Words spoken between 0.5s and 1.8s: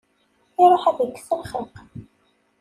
Iruḥ ad ikkes lxiq.